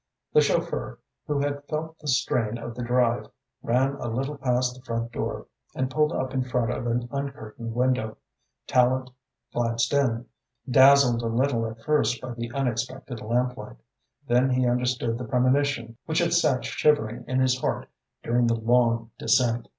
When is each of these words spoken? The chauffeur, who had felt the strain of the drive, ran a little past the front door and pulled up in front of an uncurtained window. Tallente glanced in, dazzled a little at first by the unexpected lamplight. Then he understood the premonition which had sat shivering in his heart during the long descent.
The 0.33 0.41
chauffeur, 0.41 0.97
who 1.27 1.37
had 1.41 1.63
felt 1.69 1.99
the 1.99 2.07
strain 2.07 2.57
of 2.57 2.73
the 2.73 2.81
drive, 2.81 3.27
ran 3.61 3.93
a 3.99 4.07
little 4.07 4.35
past 4.35 4.73
the 4.73 4.81
front 4.81 5.11
door 5.11 5.45
and 5.75 5.91
pulled 5.91 6.11
up 6.11 6.33
in 6.33 6.41
front 6.43 6.71
of 6.71 6.87
an 6.87 7.07
uncurtained 7.11 7.75
window. 7.75 8.17
Tallente 8.67 9.11
glanced 9.53 9.93
in, 9.93 10.25
dazzled 10.67 11.21
a 11.21 11.27
little 11.27 11.67
at 11.67 11.83
first 11.83 12.19
by 12.19 12.33
the 12.33 12.51
unexpected 12.51 13.21
lamplight. 13.21 13.77
Then 14.27 14.49
he 14.49 14.65
understood 14.67 15.19
the 15.19 15.25
premonition 15.25 15.97
which 16.07 16.17
had 16.17 16.33
sat 16.33 16.65
shivering 16.65 17.23
in 17.27 17.39
his 17.39 17.59
heart 17.61 17.87
during 18.23 18.47
the 18.47 18.55
long 18.55 19.11
descent. 19.19 19.67